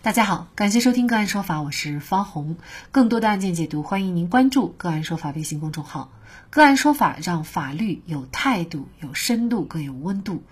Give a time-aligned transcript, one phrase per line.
[0.00, 2.56] 大家好，感谢收听个案说法，我是方红。
[2.92, 6.12] 更多的案件解读，欢迎您关注个案说法微信公众号。
[6.50, 10.44] 个案说法让法律有态度、有深度、更有温度。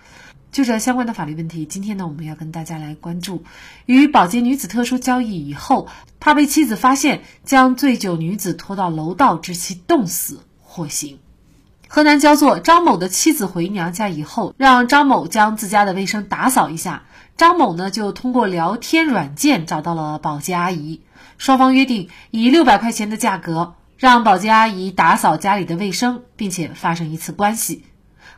[0.51, 3.45] 就这相关的法律问题，今天呢，我们要跟大家来关注：
[3.87, 5.87] 与保洁女子特殊交易以后，
[6.19, 11.21] 怕被妻子发现，将醉酒女子拖到楼道致其冻死，获刑。
[11.89, 17.05] 河南焦作张某的妻子回娘家以后，让张某将自家的卫生打扫一下。
[17.37, 21.03] 张某呢，就通过聊天软件找到了保洁阿姨，
[21.39, 27.85] 双方约定以六百块钱的价格让保洁阿姨打扫家里的卫生，并且发生一次关系。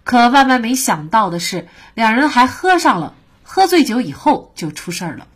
[0.04, 5.26] 可万万没想到的是，两人还喝上了，喝醉酒以后就出事儿了。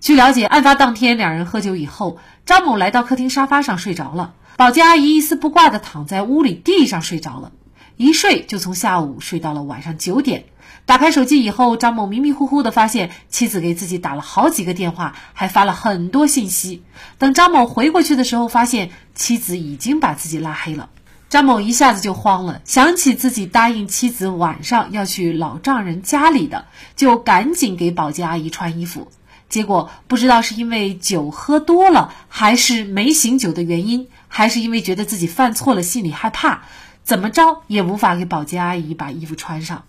[0.00, 4.34] 据了解，案发当天两人喝酒以后，张某来到客厅沙发上睡着了。
[4.58, 7.52] 保洁阿姨一丝不挂地躺在屋里地上睡着了，
[7.96, 10.46] 一睡就从下午睡到了晚上九点。
[10.84, 16.82] 打开手机以后，张某迷迷糊糊地发现妻子给自己打了好几个电话，还发了很多信息。
[17.18, 20.90] 等张某回过去的时候，发现妻子已经把自己拉黑了。
[21.28, 29.06] 张某一下子就慌了，想起自己答应妻子晚上要去老丈人家里的，就赶紧给保洁阿姨穿衣服。
[29.48, 34.08] 结果不知道是因为酒喝多了，还是没醒酒的原因。
[34.30, 36.64] 还是因为觉得自己犯错了，心里害怕，
[37.02, 39.84] 怎么着也无法给保洁阿姨把衣服穿上。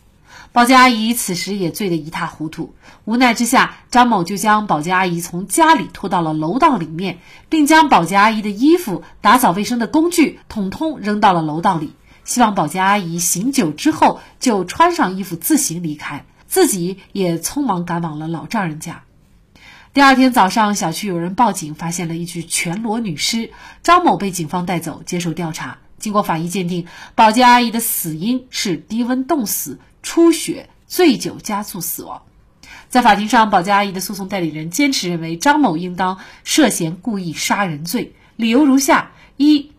[0.53, 11.91] 保洁阿姨此时也醉得一塌糊涂，无奈之下，张某就将保洁阿姨从家里拖到了楼道里面，并将保洁阿姨的衣服、打扫卫生的工具统统扔到了楼道里，
[12.23, 19.03] 希望保洁阿姨醒酒之后就穿上衣服自行离开，自己也匆忙赶往了老丈人家。
[19.91, 23.49] 第二天早上，小区有人报警，发现了一具全裸女尸。
[23.81, 25.79] 张某被警方带走接受调查。
[25.97, 32.21] 经过法医鉴定，保洁阿姨的死因是低温冻死、出血、醉酒加速死亡。
[32.87, 39.71] 在法庭上，保洁阿姨的诉讼代理人坚持认为张某应当涉嫌故意杀人罪，理由如下：一。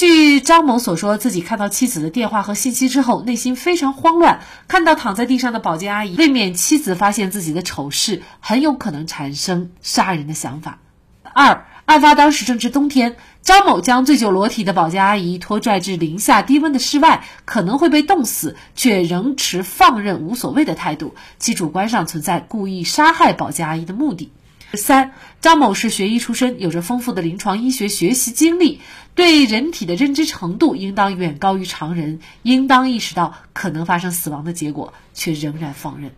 [0.00, 4.40] 据张某所说，自己看到妻子的电话和信息之后，内心非常慌乱。
[4.66, 10.78] 看到躺在地上的保洁阿姨，未免妻子发现自己的丑事，很有可能产生杀人的想法。
[11.22, 24.32] 二，案发当时正值冬天，张某将醉酒裸体的保洁阿姨拖拽至零下低温的室外，可能会被冻死，却仍持放任无所谓的态度，其主观上存在故意杀害保洁阿姨的目的。
[24.72, 28.80] 三，张某是学医出身，有着丰富的临床医学学习经历，
[29.14, 36.12] 对人体的认知程度应当远高于常人，应当意识到可能发生死亡的结果，却仍然放任。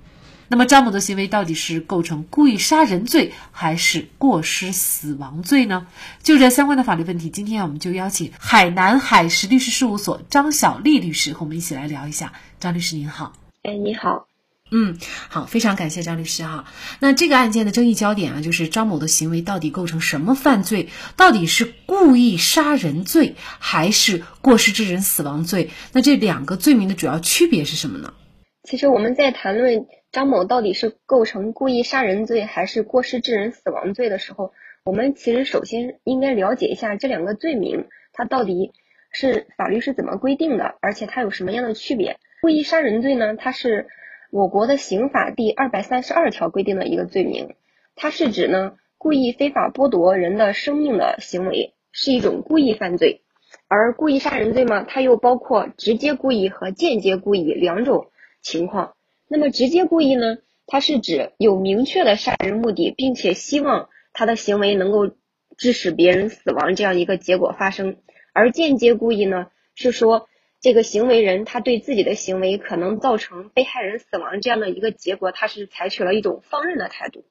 [0.48, 5.86] 那么，张某的行为到底是构成故意杀人罪，还是过失死亡罪呢？
[6.22, 12.34] 就这相关的法律问题，今天我们就邀请海南海石律师事务所张小丽律师和我们一起来聊一下。
[12.60, 13.32] 张律师您好，
[13.62, 14.31] 哎，你好。
[14.74, 14.96] 嗯，
[15.28, 16.64] 好，非常感谢张律师哈。
[16.98, 20.88] 那这个案件的争议焦点啊，就是张某的行为到底构成什么犯罪？
[21.14, 25.68] 到底是故意杀人罪还是过失致人死亡罪？
[25.92, 28.14] 那这两个罪名的主要区别是什么呢？
[28.62, 34.54] 其实我们在谈论张某到底是构成故意杀人罪还是过失致人死亡罪的时候，
[34.86, 38.72] 我们其实首先应该了解一下这两个罪名它到底
[39.12, 42.18] 是法律是怎么规定的，而且它有什么样的区别？
[42.40, 43.86] 故意杀人罪呢，它是。
[44.32, 47.54] 我国的刑法第二百三十二条规定的一个罪名，
[47.94, 53.20] 它是指呢故意非法剥夺人的生命的行为是一种故意犯罪，
[53.68, 58.06] 而故意杀人罪嘛，它又包括直接故意和间接故意两种
[58.40, 58.94] 情况。
[59.28, 65.10] 那么直接故意呢，它是指有明确的杀人目的，并且希望他的行为能够
[65.58, 67.96] 致使别人死亡这样一个结果发生，
[68.32, 70.26] 而间接故意呢，是说。
[70.62, 77.24] 这个行为人他对自己的行为可能造成被害人死亡这样的一个结果，他是采取了一种放任的态度。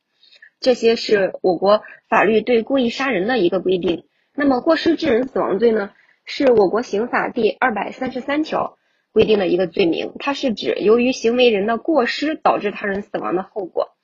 [0.60, 4.04] 这些是我国法律对故意杀人的一个规定。
[4.36, 5.94] 那么过失致人死亡罪呢，
[6.26, 8.78] 是我国刑法第二百三十三条
[9.14, 13.96] 规定的一个罪名，它是指由于行为人的过失导致他人死亡的后果，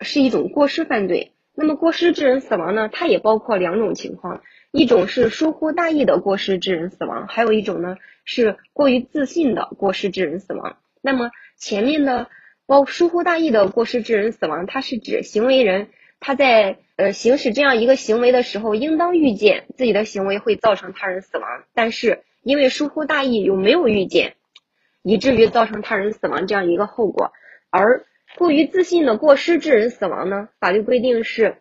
[0.00, 1.32] 是一种过失犯罪。
[1.54, 4.42] 那么过失致人死亡呢，它也包括两种情况。
[4.72, 10.78] 一种是疏忽大意的过失致人死亡，还有一种呢是过于自信的过失致人死亡。
[11.02, 12.28] 那么前面的
[12.64, 15.88] 包疏忽大意的过失致人死亡，它是指行为人
[16.20, 24.36] 他在呃行使这样一个行为的时候，应当预见自己的行为会造成他人死亡，但是因为疏忽大意又没有预见，
[25.02, 27.32] 以至于造成他人死亡这样一个后果。
[27.68, 28.06] 而
[28.38, 31.56] 过于自信的过失致人死亡呢，法律规定是。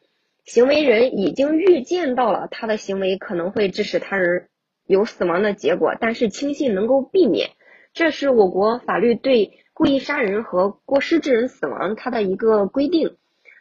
[0.46, 4.48] 行为人已经预见到了他的行为可能会致使他人
[4.86, 7.52] 有死亡的结果，但是轻信能够避免，
[7.94, 13.16] 这是我国法律对故意杀人和过失致人死亡它的一个规定。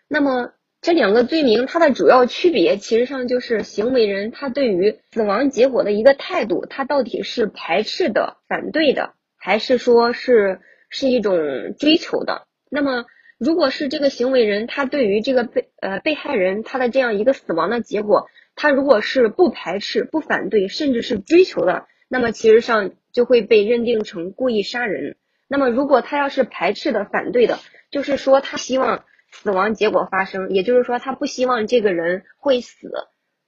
[0.08, 11.36] 那么这两个罪名它的主要区别，其实上就是行为人他对于死亡结果的一个态度，他到底是排斥的、反对的，还是说是是一种
[11.78, 12.46] 追求的？
[12.70, 13.04] 那么，
[13.40, 25.16] 如果是这个行为人，他对于这个被呃被害人他的这样一个死亡的结果，他如果是不排斥、不反对，甚至是追求的，那么其实上就会被认定成故意杀人。
[25.48, 27.58] 那么，如果他要是排斥的、反对的，
[27.90, 29.04] 就是说他希望。
[29.32, 32.90] 死亡结果发生，也就是说他不希望这个人会死，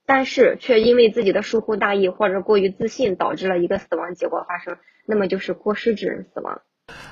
[0.05, 6.61] 但是却因为自己的疏忽大意或者过于自信，导致了一个死亡结果发生，那么就是过失致人死亡。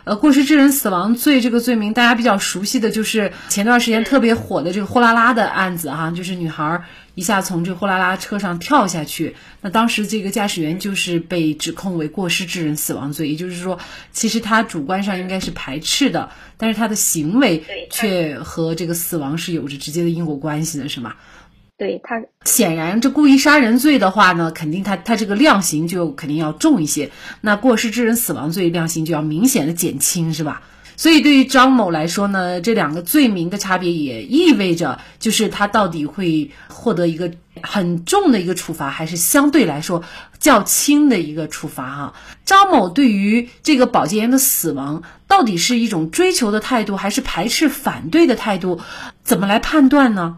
[0.04, 6.84] 呃，过失致人死亡罪这个罪名，大家比较熟悉的就是前段时间特别火的这个货拉拉的案子哈，就是女孩
[7.16, 13.80] 一下从这个货拉拉车上跳下去，那当时这个驾驶员就是被指控为过失致人死亡罪，也就是说，
[14.12, 21.14] 其实他主观上应该是排斥的，但是他的行为却和这个死亡是有着直接的因果关系的，是吗？
[21.82, 27.10] 对他显然，这故意杀人罪的话呢，肯定他他这个量刑就肯定要重一些。
[27.42, 30.62] 那过失致人死亡罪量刑就要明显的减轻，是吧？
[30.96, 37.32] 所以对于张某来说呢，这两个罪名的差别也意味着，就是他到底会获得一个
[37.64, 40.04] 很重的一个处罚，还是相对来说
[40.38, 42.14] 较轻的一个处罚哈？
[42.46, 48.80] 张某对于这个保洁员的死亡，到底是一种追求的态度，还是排斥反对的态度？
[49.24, 50.38] 怎么来判断呢？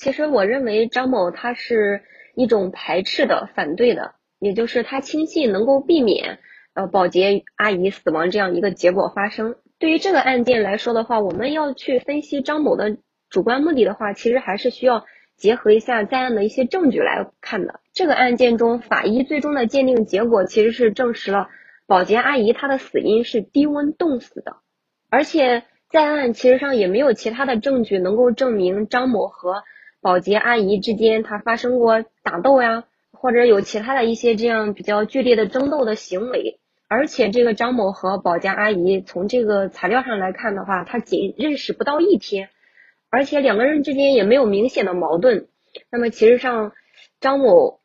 [0.00, 2.00] 其实我认为张某他是
[2.34, 6.38] 一种排斥的、反对的，也就是他轻信能够避免
[6.72, 9.56] 呃保洁阿姨死亡这样一个结果发生。
[9.78, 12.96] 对于这个案件来说的话，我们要去分析张某的
[13.28, 15.04] 主观目的的话，其实还是需要
[15.36, 17.80] 结合一下在案的一些证据来看的。
[17.92, 21.50] 这个案件中，法医最终的鉴定结果其实是证实了
[21.86, 24.56] 保洁阿姨她的死因是低温冻死的，
[25.10, 29.62] 而且在案其实上也没有其他的证据能够证明张某和
[30.02, 36.58] 保洁阿姨之间，他发生过打斗呀，或者有其他的一些这样比较剧烈的争斗的行为。
[36.88, 42.48] 而且，这个张某和保洁阿姨从这个材料上来看的话，他仅认识不到一天，
[43.10, 45.46] 而且两个人之间也没有明显的矛盾。
[45.90, 46.72] 那么，其实上
[47.20, 47.78] 张某，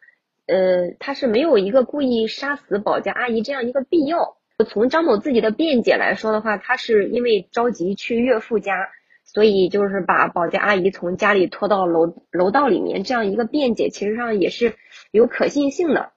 [0.48, 4.38] 呃，他是没有一个故意杀死保洁阿姨这样一个必要。
[4.68, 8.90] 从张某自己的辩解来说的话，他是因为着急去岳父家。
[9.36, 14.76] 所以就是把保洁阿姨从家里拖到楼楼道里面，这样一个辩解，其实上也是
[15.12, 16.14] 有可信性的。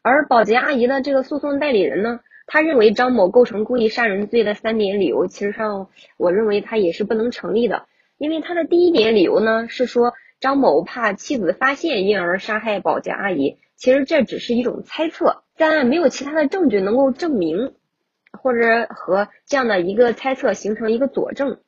[0.00, 7.84] 而保洁阿姨的这个诉讼代理人呢，他认为张某构成故意杀人罪的三点理由，其实上我认为他也是不能成立的。
[8.16, 13.58] 因为他的第一点理由呢是说张某怕妻子发现，因而杀害保洁阿姨。
[13.76, 17.74] 其实这只是一种猜测，但没有其他的证据能够证明，
[18.32, 21.58] 或者和这样的一个猜测形成一个佐证。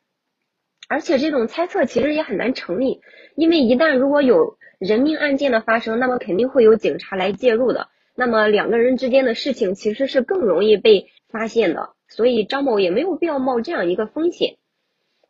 [0.88, 3.00] 而且这种猜测其实也很难成立，
[3.36, 14.56] 因为一旦如果有人命案件的发生，那么肯定会有警察来介入的，那么两个人之间的事情其实是更容易被发现的，所以张某也没有必要冒这样一个风险。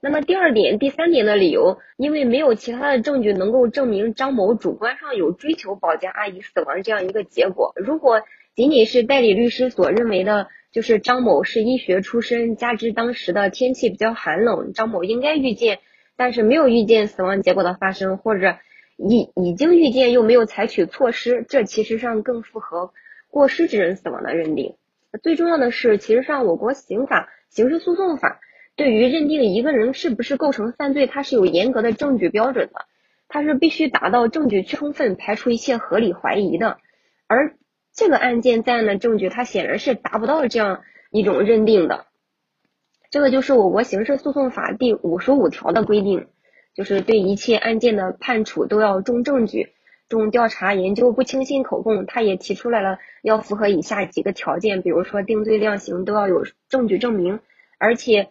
[0.00, 8.22] 那么第二点、第三点的理由，因为没有其他的证据能够证明张某主观上有追求保洁阿姨死亡这样一个结果，如果
[8.54, 10.48] 仅仅是代理律师所认为的。
[10.74, 15.78] 就是张某是医学出身，加之当时的天气比较寒冷，张某应该预见，
[16.16, 18.56] 但是没有预见死亡结果的发生，或者
[18.96, 22.92] 已已经预见又没有采取措施，这其实上更符合
[23.30, 24.74] 过失致人死亡的认定。
[25.22, 28.40] 最重要的是，其实上我国刑法、刑事诉讼法
[28.74, 32.86] 对于认定一个人是不是构成犯罪，它是有严格的证据标准的，
[33.28, 36.78] 它是必须达到证据充分，排除一切合理怀疑的，
[37.28, 37.54] 而。
[37.94, 40.82] 这个案件在案的证据，它显然是达不到这样
[41.12, 42.06] 一种认定的。
[43.08, 46.26] 这个就是我国刑事诉讼法第五十五条的规定，
[46.74, 49.68] 就是对一切案件的判处都要重证据、
[50.08, 52.04] 重调查研究，不轻信口供。
[52.04, 57.38] 他也提出来了，要符合以下几个条件，比如说定罪量刑都要有证据证明，
[57.78, 58.30] 而且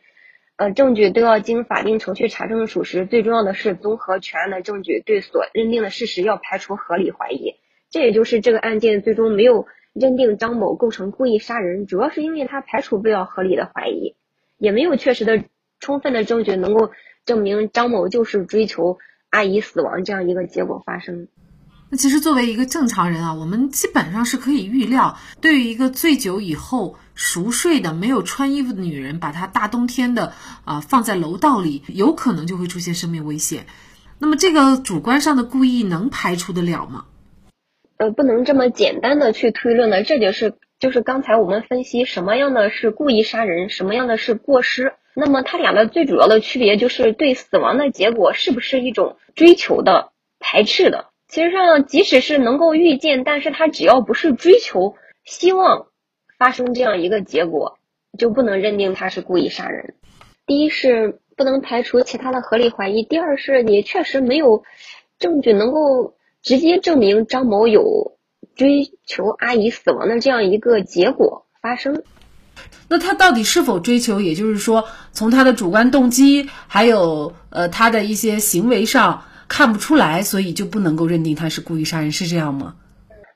[0.58, 3.06] 呃证据都要经法定程序查证属实。
[3.06, 7.56] 最重要的是，综合全案的证据，对所认定的事实要排除合理怀疑。
[7.94, 14.16] 这也就是这个案件最终没有认定张某构成故意杀人，主要是因为他排除不了合理的怀疑，
[14.58, 15.44] 也没有确实的
[15.80, 16.90] 充分的证据能够
[17.24, 18.98] 证明张某就是追求
[19.30, 21.28] 阿姨死亡这样一个结果发生。
[21.92, 30.34] 那其实作为一个正常人啊，我们基本上是可以预料，对于一个醉酒以后熟睡的没有穿衣服的女人，把她大冬天的
[30.66, 33.68] 啊放在楼道里，有可能就会出现生命危险。
[34.18, 37.06] 那么这个主观上的故意能排除得了吗？
[37.98, 44.94] 呃，不能这么简单的去推论的，这就是就是刚才我们分析什么样的是故意杀人，什么样的是过失。
[45.16, 51.10] 那么它俩的最主要的区别就是对死亡的结果是不是一种追求的、排斥的。
[51.28, 55.88] 其实上，即使是能够预见，但是他只要不是追求、希望
[56.38, 57.78] 发生这样一个结果，
[58.18, 59.94] 就不能认定他是故意杀人。
[60.46, 64.64] 第一是不能排除其他的合理怀疑，第二是你确实没有
[65.20, 68.18] 证据能够直接证明张某有
[68.56, 72.04] 追求阿姨死亡的这样一个结果发生。
[72.88, 74.22] 那他到底是否追求？
[74.22, 79.24] 也就是说，从他的主观动机，还有呃他的一些行为上。
[79.46, 82.74] 看不出来，所以就不能够认定他是故意杀人，是这样吗？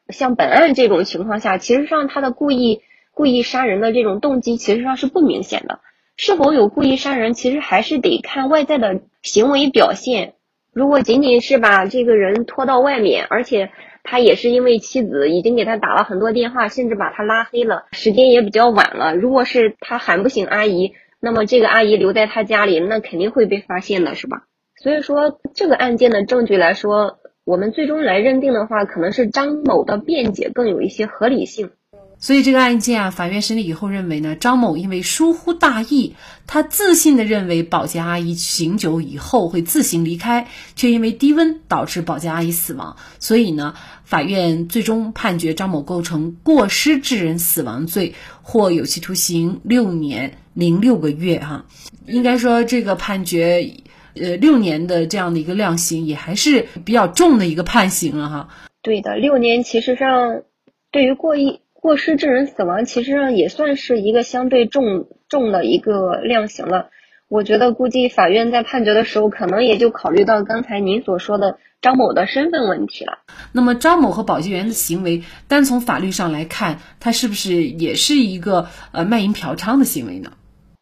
[0.10, 5.80] 像本案这种情况下，其实上他的故意故意杀人的这种动机，其实上是不明显的。
[6.16, 10.34] 是否有故意杀人，其实还是得看外在的行为表现。
[10.78, 13.72] 如果仅仅是把这个人拖到外面，而且
[14.04, 19.16] 他也是因为妻子已经给他打了很多电话，甚至把他拉黑了，时间也比较晚了。
[19.16, 24.44] 如果是他喊不醒阿姨，那么这个阿姨留在他家里，那肯定会被发现的，是吧？
[24.76, 31.72] 所以说，这个案件的证据来说，我们最终来认定的话，可能是张某的辩解更有一些合理性。
[32.20, 36.16] 所以这个案件啊，法院审理以后认为呢，张某因为疏忽大意，
[36.48, 42.98] 他自信的认为保洁阿姨醒酒以后会自行离开，却因为低温导致保洁阿姨死亡。
[43.20, 51.40] 所以呢，法院最终判决张某构成过失致人死亡罪，或有期徒刑六年零六个月。
[51.40, 51.66] 哈，
[52.06, 53.74] 应该说这个判决。
[54.20, 58.50] 呃，六年的这样的一个量刑也还是比较重的一个判刑了哈。
[58.82, 60.42] 对的，六年其实上
[60.90, 66.90] 对于过一过失致人死亡，其实上也算是一个相对重重的一个量刑了。
[67.30, 73.20] 我觉得估计法院在判决的时候，可能也就考虑到刚才您所说的张某的身份问题了。
[73.52, 80.32] 那么张某和保洁员的行为，单从法律上来看，他是不是也是一个呃卖淫嫖娼的行为呢？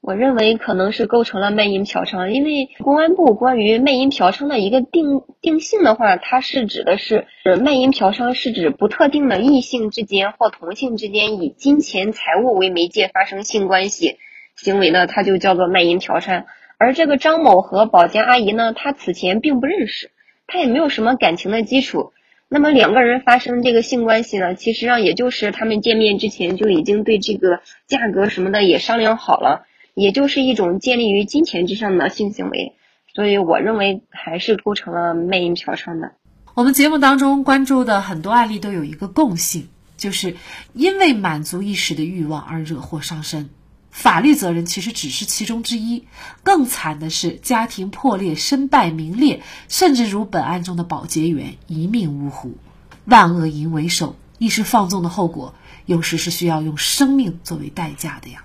[0.08, 7.26] 我认为可能是构成了卖淫嫖娼，因为公安部关于卖淫嫖娼的一个定定性的话，它是指的是
[7.64, 14.18] 卖淫嫖娼是指不特定的异性之间或同性之间以金钱财物为媒介发生性关系
[14.56, 16.44] 行为呢，它就叫做卖淫嫖娼。
[16.78, 20.12] 而这个张某和保洁阿姨呢，他此前并不认识，
[20.46, 22.12] 他也没有什么感情的基础，
[22.48, 29.66] 那么两个人发生这个性关系呢，其实上也就是他们见面之前就已经对这个价格什么的也商量好了。
[29.96, 32.74] 也就是一种建立于金钱之上的性行为，
[33.16, 36.12] 所以我认为还是构成了卖淫嫖娼的。
[36.54, 40.36] 我们节目当中关注的很多案例都有一个共性，就是
[40.74, 43.50] 因为满足一时的欲望而惹祸上身。
[43.90, 46.04] 法律责任其实只是其中之一，
[46.44, 52.58] 更惨的是家庭破裂、身败名裂，甚至如本案中的保洁员一命呜呼。
[53.06, 58.45] 万恶淫为首，一时放纵的后果，有时是需要用生命作为代价的呀。